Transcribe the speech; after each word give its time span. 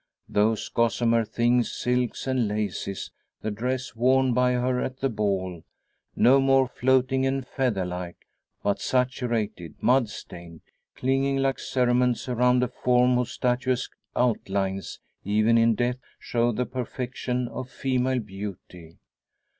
Those 0.27 0.67
gossamer 0.67 1.23
things, 1.23 1.71
silks 1.71 2.25
and 2.25 2.47
laces 2.47 3.11
the 3.41 3.51
dress 3.51 3.95
worn 3.95 4.33
by 4.33 4.53
her 4.53 4.81
at 4.81 4.97
the 4.97 5.09
ball 5.09 5.63
no 6.15 6.39
more 6.41 6.67
floating 6.67 7.23
and 7.27 7.45
feather 7.45 7.85
like, 7.85 8.25
but 8.63 8.81
saturated, 8.81 9.75
mud 9.79 10.09
stained, 10.09 10.61
"clinging 10.95 11.37
like 11.37 11.59
cerements" 11.59 12.27
around 12.27 12.63
a 12.63 12.67
form 12.67 13.13
whose 13.13 13.29
statuesque 13.29 13.91
outlines, 14.15 14.99
even 15.23 15.55
in 15.55 15.75
death, 15.75 15.99
show 16.17 16.51
the 16.51 16.65
perfection 16.65 17.47
of 17.49 17.69
female 17.69 18.17
beauty. 18.21 18.97